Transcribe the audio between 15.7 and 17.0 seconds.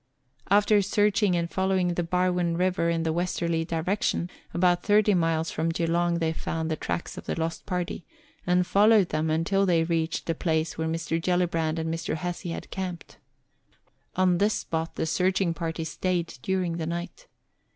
stayed during the